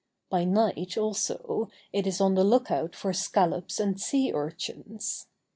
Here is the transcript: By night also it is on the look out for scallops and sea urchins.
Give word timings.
By 0.31 0.45
night 0.45 0.97
also 0.97 1.69
it 1.93 2.07
is 2.07 2.19
on 2.19 2.33
the 2.33 2.43
look 2.43 2.71
out 2.71 2.95
for 2.95 3.13
scallops 3.13 3.79
and 3.79 4.01
sea 4.01 4.31
urchins. 4.33 5.27